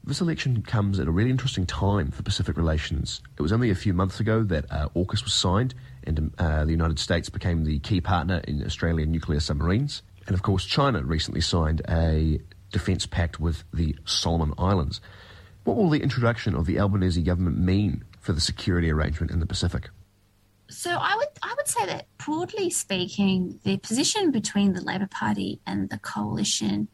This 0.04 0.20
election 0.20 0.62
comes 0.62 0.98
at 0.98 1.06
a 1.06 1.12
really 1.12 1.30
interesting 1.30 1.64
time 1.64 2.10
for 2.10 2.22
Pacific 2.24 2.56
relations. 2.56 3.20
It 3.38 3.42
was 3.42 3.52
only 3.52 3.70
a 3.70 3.74
few 3.74 3.92
months 3.92 4.18
ago 4.18 4.42
that 4.42 4.64
uh, 4.70 4.88
AUKUS 4.96 5.22
was 5.22 5.32
signed, 5.32 5.74
and 6.04 6.32
uh, 6.38 6.64
the 6.64 6.72
United 6.72 6.98
States 6.98 7.28
became 7.28 7.64
the 7.64 7.78
key 7.80 8.00
partner 8.00 8.42
in 8.48 8.64
Australian 8.64 9.12
nuclear 9.12 9.38
submarines. 9.38 10.02
And 10.26 10.34
of 10.34 10.42
course, 10.42 10.64
China 10.64 11.02
recently 11.02 11.40
signed 11.40 11.82
a 11.88 12.40
defence 12.72 13.06
pact 13.06 13.38
with 13.38 13.62
the 13.72 13.94
Solomon 14.04 14.54
Islands. 14.58 15.00
What 15.64 15.76
will 15.76 15.90
the 15.90 16.02
introduction 16.02 16.56
of 16.56 16.66
the 16.66 16.80
Albanese 16.80 17.22
government 17.22 17.58
mean 17.58 18.02
for 18.20 18.32
the 18.32 18.40
security 18.40 18.90
arrangement 18.90 19.30
in 19.30 19.38
the 19.38 19.46
Pacific? 19.46 19.90
So 20.68 20.90
I 20.90 21.14
would 21.16 21.28
I 21.42 21.54
would 21.56 21.68
say 21.68 21.86
that 21.86 22.06
broadly 22.24 22.70
speaking, 22.70 23.60
the 23.64 23.78
position 23.78 24.30
between 24.30 24.72
the 24.72 24.80
Labor 24.80 25.08
Party 25.08 25.60
and 25.66 25.90
the 25.90 25.98
coalition, 25.98 26.88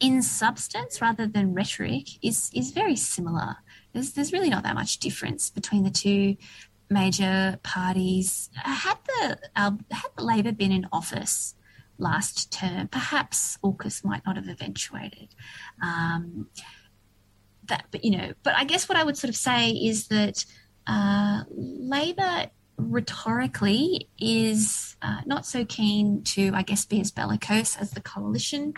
in 0.00 0.22
substance 0.22 1.00
rather 1.00 1.26
than 1.26 1.54
rhetoric, 1.54 2.06
is 2.22 2.50
is 2.54 2.70
very 2.72 2.96
similar. 2.96 3.56
There's 3.92 4.12
there's 4.12 4.32
really 4.32 4.50
not 4.50 4.62
that 4.64 4.74
much 4.74 4.98
difference 4.98 5.50
between 5.50 5.84
the 5.84 5.90
two 5.90 6.36
major 6.90 7.58
parties. 7.62 8.50
Had 8.54 8.98
the 9.06 9.38
uh, 9.56 9.72
had 9.90 10.10
the 10.16 10.24
Labor 10.24 10.52
been 10.52 10.72
in 10.72 10.86
office 10.92 11.54
last 11.98 12.52
term, 12.52 12.88
perhaps 12.88 13.58
AUKUS 13.64 14.04
might 14.04 14.24
not 14.26 14.36
have 14.36 14.48
eventuated. 14.48 15.34
Um, 15.82 16.48
that, 17.64 17.86
but 17.90 18.04
you 18.04 18.10
know, 18.10 18.32
but 18.42 18.54
I 18.54 18.64
guess 18.64 18.88
what 18.88 18.98
I 18.98 19.04
would 19.04 19.16
sort 19.16 19.30
of 19.30 19.36
say 19.36 19.70
is 19.70 20.08
that 20.08 20.44
uh, 20.86 21.42
Labor 21.50 22.50
rhetorically 22.76 24.08
is 24.18 24.96
uh, 25.02 25.20
not 25.26 25.46
so 25.46 25.64
keen 25.64 26.22
to, 26.24 26.50
I 26.54 26.62
guess, 26.62 26.84
be 26.84 27.00
as 27.00 27.10
bellicose 27.10 27.76
as 27.76 27.90
the 27.92 28.00
coalition 28.00 28.74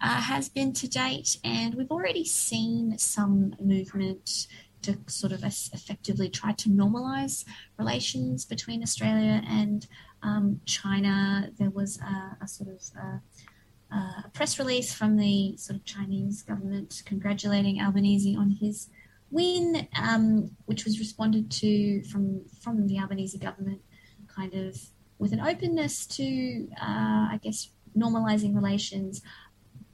uh, 0.00 0.20
has 0.20 0.48
been 0.48 0.72
to 0.74 0.88
date. 0.88 1.38
And 1.44 1.74
we've 1.74 1.90
already 1.90 2.24
seen 2.24 2.98
some 2.98 3.54
movement 3.60 4.46
to 4.82 4.98
sort 5.06 5.32
of 5.32 5.44
effectively 5.44 6.28
try 6.28 6.52
to 6.52 6.68
normalise 6.68 7.44
relations 7.78 8.44
between 8.44 8.82
Australia 8.82 9.42
and 9.48 9.86
um, 10.22 10.60
China. 10.66 11.50
There 11.58 11.70
was 11.70 12.00
a, 12.00 12.44
a 12.44 12.48
sort 12.48 12.70
of 12.70 12.82
a, 12.96 13.96
a 13.96 14.30
press 14.32 14.58
release 14.58 14.92
from 14.92 15.16
the 15.16 15.56
sort 15.56 15.78
of 15.78 15.84
Chinese 15.84 16.42
government 16.42 17.02
congratulating 17.06 17.80
Albanese 17.80 18.36
on 18.36 18.50
his 18.50 18.88
win, 19.32 19.88
um, 20.00 20.50
which 20.66 20.84
was 20.84 21.00
responded 21.00 21.50
to 21.50 22.04
from 22.04 22.44
from 22.62 22.86
the 22.86 22.98
Albanese 22.98 23.38
government, 23.38 23.80
kind 24.28 24.54
of 24.54 24.76
with 25.18 25.32
an 25.32 25.40
openness 25.40 26.06
to, 26.06 26.68
uh, 26.80 27.26
I 27.32 27.40
guess, 27.42 27.70
normalising 27.96 28.54
relations, 28.54 29.22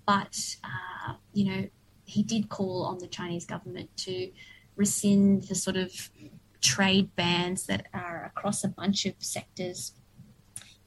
but 0.06 0.56
uh, 0.64 1.14
you 1.32 1.44
know, 1.44 1.68
he 2.04 2.22
did 2.22 2.48
call 2.48 2.84
on 2.84 2.98
the 2.98 3.06
Chinese 3.06 3.46
government 3.46 3.96
to 3.98 4.30
rescind 4.76 5.44
the 5.44 5.54
sort 5.54 5.76
of 5.76 6.10
trade 6.60 7.14
bans 7.14 7.66
that 7.66 7.86
are 7.94 8.24
across 8.24 8.64
a 8.64 8.68
bunch 8.68 9.06
of 9.06 9.14
sectors 9.18 9.92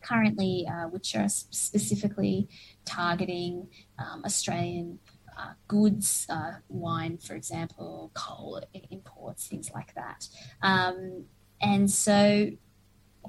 currently, 0.01 0.67
uh, 0.67 0.87
which 0.87 1.15
are 1.15 1.29
specifically 1.29 2.49
targeting 2.85 3.67
um, 3.99 4.23
Australian 4.25 4.99
uh, 5.41 5.53
goods, 5.67 6.27
uh, 6.29 6.53
wine, 6.69 7.17
for 7.17 7.35
example, 7.35 8.11
coal 8.13 8.61
imports, 8.89 9.47
things 9.47 9.71
like 9.73 9.93
that. 9.95 10.27
Um, 10.61 11.25
and 11.61 11.89
so, 11.89 12.51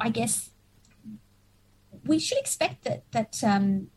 I 0.00 0.08
guess 0.08 0.50
we 2.04 2.18
should 2.18 2.38
expect 2.38 2.84
that 2.84 3.04
that 3.12 3.42
um, 3.44 3.88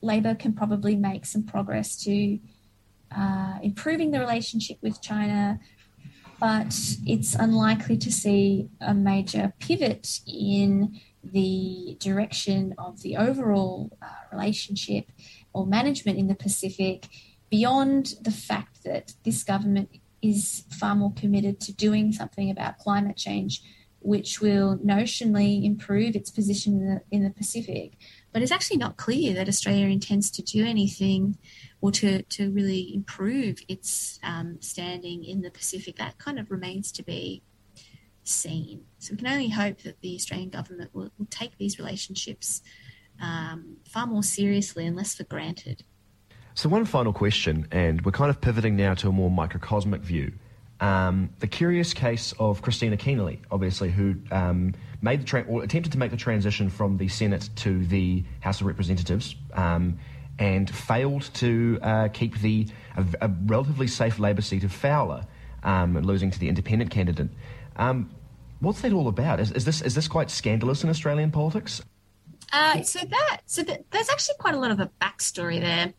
Labor 0.00 0.34
can 0.34 0.52
probably 0.52 0.96
make 0.96 1.26
some 1.26 1.42
progress 1.42 1.96
to 2.04 2.38
uh, 3.16 3.58
improving 3.62 4.10
the 4.10 4.20
relationship 4.20 4.78
with 4.82 5.00
China, 5.00 5.58
but 6.38 6.74
it's 7.06 7.34
unlikely 7.34 7.96
to 7.98 8.12
see 8.12 8.68
a 8.80 8.92
major 8.92 9.52
pivot 9.58 10.20
in 10.26 11.00
the 11.24 11.96
direction 11.98 12.74
of 12.78 13.02
the 13.02 13.16
overall 13.16 13.90
uh, 14.02 14.06
relationship 14.32 15.10
or 15.52 15.66
management 15.66 16.18
in 16.18 16.28
the 16.28 16.34
Pacific 16.34 17.06
beyond 17.50 18.14
the 18.22 18.30
fact 18.30 18.84
that 18.84 19.14
this 19.24 19.44
government 19.44 19.88
is 20.22 20.64
far 20.70 20.94
more 20.94 21.12
committed 21.14 21.60
to 21.60 21.72
doing 21.72 22.12
something 22.12 22.50
about 22.50 22.78
climate 22.78 23.16
change, 23.16 23.62
which 24.00 24.40
will 24.40 24.78
notionally 24.78 25.64
improve 25.64 26.16
its 26.16 26.30
position 26.30 26.74
in 26.74 26.86
the, 26.86 27.00
in 27.10 27.24
the 27.24 27.30
Pacific. 27.30 27.96
But 28.32 28.42
it's 28.42 28.52
actually 28.52 28.76
not 28.78 28.96
clear 28.96 29.34
that 29.34 29.48
Australia 29.48 29.86
intends 29.86 30.30
to 30.32 30.42
do 30.42 30.64
anything 30.64 31.38
or 31.80 31.90
to, 31.92 32.22
to 32.22 32.50
really 32.50 32.94
improve 32.94 33.58
its 33.68 34.18
um, 34.22 34.58
standing 34.60 35.24
in 35.24 35.42
the 35.42 35.50
Pacific. 35.50 35.96
That 35.96 36.18
kind 36.18 36.38
of 36.38 36.50
remains 36.50 36.92
to 36.92 37.02
be 37.02 37.42
seen. 38.24 38.82
So 38.98 39.12
we 39.12 39.18
can 39.18 39.28
only 39.28 39.48
hope 39.48 39.82
that 39.82 40.00
the 40.00 40.14
Australian 40.14 40.50
government 40.50 40.90
will, 40.94 41.10
will 41.18 41.26
take 41.30 41.56
these 41.58 41.78
relationships 41.78 42.62
um, 43.22 43.78
far 43.88 44.06
more 44.06 44.22
seriously 44.22 44.86
and 44.86 44.96
less 44.96 45.14
for 45.14 45.24
granted. 45.24 45.84
So, 46.56 46.70
one 46.70 46.86
final 46.86 47.12
question, 47.12 47.68
and 47.70 48.02
we're 48.02 48.12
kind 48.12 48.30
of 48.30 48.40
pivoting 48.40 48.76
now 48.76 48.94
to 48.94 49.10
a 49.10 49.12
more 49.12 49.30
microcosmic 49.30 50.00
view. 50.00 50.32
Um, 50.80 51.28
the 51.38 51.46
curious 51.46 51.92
case 51.92 52.32
of 52.38 52.62
Kristina 52.62 52.98
Keneally, 52.98 53.40
obviously, 53.50 53.90
who 53.90 54.14
um, 54.30 54.72
made 55.02 55.20
the 55.20 55.24
tra- 55.26 55.44
or 55.46 55.62
attempted 55.62 55.92
to 55.92 55.98
make 55.98 56.10
the 56.10 56.16
transition 56.16 56.70
from 56.70 56.96
the 56.96 57.08
Senate 57.08 57.50
to 57.56 57.84
the 57.84 58.24
House 58.40 58.62
of 58.62 58.68
Representatives, 58.68 59.36
um, 59.52 59.98
and 60.38 60.70
failed 60.70 61.28
to 61.34 61.78
uh, 61.82 62.08
keep 62.08 62.38
the 62.38 62.66
a, 62.96 63.04
a, 63.20 63.30
relatively 63.44 63.86
safe 63.86 64.18
Labor 64.18 64.40
seat 64.40 64.64
of 64.64 64.72
Fowler, 64.72 65.26
um, 65.62 66.00
losing 66.00 66.30
to 66.30 66.38
the 66.38 66.48
independent 66.48 66.90
candidate. 66.90 67.28
Um, 67.76 68.10
what's 68.60 68.80
that 68.80 68.94
all 68.94 69.08
about? 69.08 69.40
Is, 69.40 69.52
is, 69.52 69.66
this 69.66 69.82
is 69.82 69.94
this 69.94 70.08
quite 70.08 70.30
scandalous 70.30 70.82
in 70.82 70.88
Australian 70.88 71.32
politics? 71.32 71.82
Uh, 72.52 72.82
so 72.82 73.00
that 73.00 73.40
so 73.46 73.62
that, 73.62 73.84
there's 73.90 74.08
actually 74.08 74.36
quite 74.38 74.54
a 74.54 74.58
lot 74.58 74.70
of 74.70 74.80
a 74.80 74.90
backstory 75.02 75.60
there. 75.60 75.92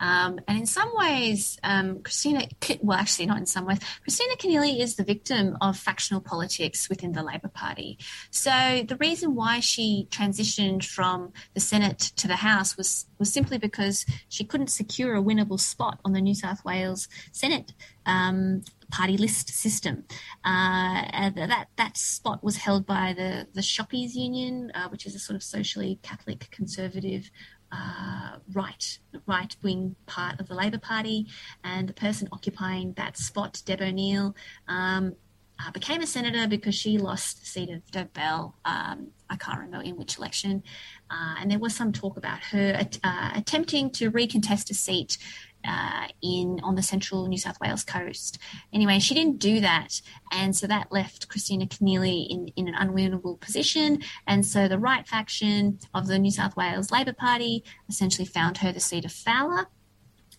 Um, 0.00 0.40
and 0.48 0.58
in 0.58 0.66
some 0.66 0.90
ways, 0.94 1.58
um, 1.62 1.98
Kristina, 1.98 2.50
well, 2.82 2.98
actually, 2.98 3.26
not 3.26 3.38
in 3.38 3.46
some 3.46 3.66
ways, 3.66 3.78
Kristina 4.08 4.36
Keneally 4.38 4.80
is 4.80 4.96
the 4.96 5.04
victim 5.04 5.56
of 5.60 5.76
factional 5.76 6.20
politics 6.20 6.88
within 6.88 7.12
the 7.12 7.22
Labor 7.22 7.48
Party. 7.48 7.98
So 8.30 8.84
the 8.88 8.96
reason 8.96 9.34
why 9.34 9.60
she 9.60 10.08
transitioned 10.10 10.84
from 10.84 11.32
the 11.54 11.60
Senate 11.60 11.98
to 12.16 12.26
the 12.26 12.36
House 12.36 12.76
was, 12.76 13.06
was 13.18 13.32
simply 13.32 13.58
because 13.58 14.06
she 14.28 14.44
couldn't 14.44 14.68
secure 14.68 15.14
a 15.14 15.22
winnable 15.22 15.60
spot 15.60 16.00
on 16.04 16.12
the 16.12 16.20
New 16.20 16.34
South 16.34 16.64
Wales 16.64 17.06
Senate. 17.32 17.72
Um, 18.06 18.62
party 18.90 19.16
list 19.16 19.48
system. 19.50 20.04
Uh, 20.44 21.30
that 21.30 21.68
that 21.76 21.96
spot 21.96 22.42
was 22.42 22.56
held 22.56 22.86
by 22.86 23.14
the 23.16 23.46
the 23.54 23.60
Shoppies 23.60 24.14
Union, 24.14 24.72
uh, 24.74 24.88
which 24.88 25.06
is 25.06 25.14
a 25.14 25.18
sort 25.18 25.36
of 25.36 25.42
socially 25.42 25.98
Catholic 26.02 26.48
conservative 26.50 27.30
uh, 27.72 28.36
right 28.52 28.98
right 29.26 29.54
wing 29.62 29.96
part 30.06 30.40
of 30.40 30.48
the 30.48 30.54
Labor 30.54 30.78
Party, 30.78 31.26
and 31.64 31.88
the 31.88 31.92
person 31.92 32.28
occupying 32.32 32.92
that 32.94 33.16
spot, 33.16 33.62
Deb 33.64 33.80
O'Neill, 33.80 34.34
um, 34.68 35.14
uh, 35.60 35.70
became 35.72 36.00
a 36.00 36.06
senator 36.06 36.48
because 36.48 36.74
she 36.74 36.98
lost 36.98 37.40
the 37.40 37.46
seat 37.46 37.70
of 37.70 37.84
Dobell. 37.90 38.54
Um, 38.64 39.08
I 39.28 39.36
can't 39.36 39.58
remember 39.58 39.84
in 39.84 39.96
which 39.96 40.18
election, 40.18 40.62
uh, 41.10 41.34
and 41.40 41.50
there 41.50 41.58
was 41.58 41.74
some 41.74 41.92
talk 41.92 42.16
about 42.16 42.40
her 42.44 42.80
uh, 43.04 43.30
attempting 43.34 43.90
to 43.90 44.10
recontest 44.10 44.70
a 44.70 44.74
seat 44.74 45.18
uh, 45.66 46.06
in 46.22 46.60
on 46.62 46.74
the 46.74 46.82
central 46.82 47.26
New 47.26 47.38
South 47.38 47.58
Wales 47.60 47.84
coast. 47.84 48.38
Anyway, 48.72 48.98
she 48.98 49.14
didn't 49.14 49.38
do 49.38 49.60
that, 49.60 50.00
and 50.32 50.56
so 50.56 50.66
that 50.66 50.90
left 50.90 51.28
Kristina 51.28 51.68
Keneally 51.68 52.26
in, 52.28 52.48
in 52.56 52.68
an 52.68 52.74
unwinnable 52.74 53.38
position. 53.38 54.02
And 54.26 54.44
so 54.44 54.68
the 54.68 54.78
right 54.78 55.06
faction 55.06 55.78
of 55.94 56.06
the 56.06 56.18
New 56.18 56.30
South 56.30 56.56
Wales 56.56 56.90
Labor 56.90 57.12
Party 57.12 57.64
essentially 57.88 58.26
found 58.26 58.58
her 58.58 58.72
the 58.72 58.80
seat 58.80 59.04
of 59.04 59.12
Fowler. 59.12 59.66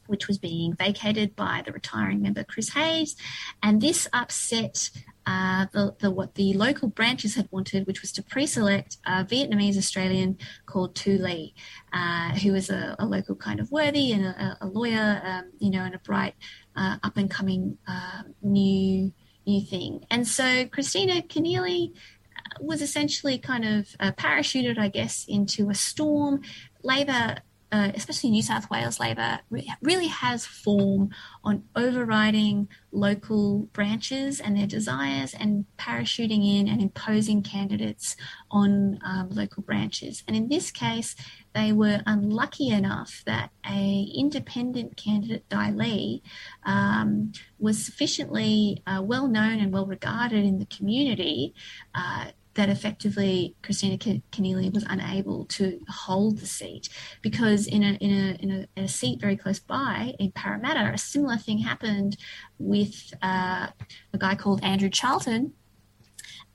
Which 0.07 0.27
was 0.27 0.39
being 0.39 0.73
vacated 0.73 1.37
by 1.37 1.61
the 1.63 1.71
retiring 1.71 2.21
member 2.21 2.43
Chris 2.43 2.69
Hayes, 2.69 3.15
and 3.63 3.79
this 3.79 4.09
upset 4.11 4.89
uh, 5.25 5.67
the, 5.71 5.95
the, 5.99 6.11
what 6.11 6.35
the 6.35 6.53
local 6.53 6.89
branches 6.89 7.35
had 7.35 7.47
wanted, 7.51 7.85
which 7.85 8.01
was 8.01 8.11
to 8.13 8.23
pre-select 8.23 8.97
a 9.05 9.23
Vietnamese 9.23 9.77
Australian 9.77 10.37
called 10.65 10.95
Tu 10.95 11.17
Le, 11.17 11.49
uh, 11.93 12.31
who 12.39 12.51
was 12.51 12.69
a, 12.69 12.95
a, 12.97 13.05
local 13.05 13.35
kind 13.35 13.59
of 13.59 13.71
worthy 13.71 14.13
and 14.13 14.25
a, 14.25 14.57
a 14.61 14.67
lawyer, 14.67 15.21
um, 15.23 15.51
you 15.59 15.69
know, 15.69 15.83
and 15.83 15.93
a 15.93 15.99
bright, 15.99 16.33
uh, 16.75 16.97
up 17.03 17.17
and 17.17 17.29
coming 17.29 17.77
uh, 17.87 18.23
new 18.41 19.13
new 19.45 19.61
thing. 19.61 20.05
And 20.11 20.27
so 20.27 20.43
Kristina 20.65 21.27
Keneally 21.27 21.91
uh, 21.91 22.59
was 22.59 22.81
essentially 22.81 23.37
kind 23.37 23.65
of 23.65 23.87
parachuted, 24.17 24.77
I 24.77 24.87
guess, 24.87 25.25
into 25.27 25.69
a 25.69 25.75
storm. 25.75 26.41
Labor 26.83 27.37
uh, 27.71 27.91
especially 27.95 28.29
New 28.29 28.43
South 28.43 28.69
Wales 28.69 28.99
Labor, 28.99 29.39
really 29.81 30.07
has 30.07 30.45
form 30.45 31.09
on 31.43 31.63
overriding 31.75 32.67
local 32.91 33.69
branches 33.73 34.41
and 34.41 34.57
their 34.57 34.67
desires 34.67 35.33
and 35.33 35.65
parachuting 35.77 36.59
in 36.59 36.67
and 36.67 36.81
imposing 36.81 37.41
candidates 37.41 38.17
on 38.49 38.99
um, 39.05 39.29
local 39.29 39.63
branches. 39.63 40.23
And 40.27 40.35
in 40.35 40.49
this 40.49 40.69
case, 40.69 41.15
they 41.53 41.71
were 41.71 42.01
unlucky 42.05 42.69
enough 42.69 43.23
that 43.25 43.51
a 43.65 44.07
independent 44.15 44.97
candidate, 44.97 45.47
Dai 45.47 45.71
Le, 45.71 46.19
um, 46.65 47.31
was 47.57 47.83
sufficiently 47.83 48.83
uh, 48.85 49.01
well 49.01 49.27
known 49.27 49.59
and 49.59 49.71
well 49.71 49.85
regarded 49.85 50.43
in 50.43 50.59
the 50.59 50.65
community 50.65 51.53
uh, 51.95 52.27
that 52.55 52.69
effectively 52.69 53.55
Kristina 53.63 54.21
Keneally 54.31 54.73
was 54.73 54.85
unable 54.89 55.45
to 55.45 55.79
hold 55.87 56.39
the 56.39 56.45
seat 56.45 56.89
because 57.21 57.67
in 57.67 57.83
a, 57.83 57.93
in 57.93 58.11
a, 58.11 58.43
in 58.43 58.51
a, 58.51 58.67
in 58.75 58.83
a 58.83 58.87
seat 58.87 59.21
very 59.21 59.37
close 59.37 59.59
by 59.59 60.13
in 60.19 60.31
Parramatta, 60.31 60.91
a 60.93 60.97
similar 60.97 61.37
thing 61.37 61.59
happened 61.59 62.17
with 62.59 63.13
uh, 63.21 63.67
a 64.13 64.17
guy 64.17 64.35
called 64.35 64.63
Andrew 64.63 64.89
Charlton, 64.89 65.53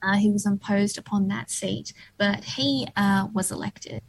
uh, 0.02 0.18
who 0.18 0.32
was 0.32 0.46
imposed 0.46 0.98
upon 0.98 1.28
that 1.28 1.50
seat, 1.50 1.92
but 2.18 2.44
he 2.44 2.86
uh, 2.96 3.28
was 3.32 3.50
elected. 3.50 4.02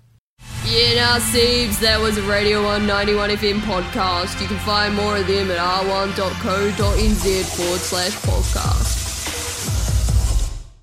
Yeah, 0.66 0.96
now, 0.96 1.18
Siebes, 1.18 1.80
that 1.80 2.00
was 2.00 2.18
a 2.18 2.22
Radio 2.24 2.62
191 2.62 3.30
FM 3.30 3.60
podcast. 3.62 4.42
You 4.42 4.48
can 4.48 4.58
find 4.60 4.94
more 4.94 5.18
of 5.18 5.26
them 5.26 5.50
at 5.50 5.58
r1.co.nz 5.58 6.16
forward 7.56 7.80
slash 7.80 8.16
podcast. 8.18 9.07